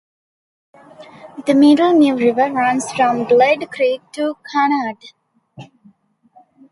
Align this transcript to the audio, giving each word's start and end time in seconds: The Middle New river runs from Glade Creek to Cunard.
The 1.45 1.53
Middle 1.53 1.91
New 1.93 2.17
river 2.17 2.51
runs 2.51 2.91
from 2.91 3.25
Glade 3.25 3.69
Creek 3.69 4.01
to 4.13 4.33
Cunard. 4.51 4.97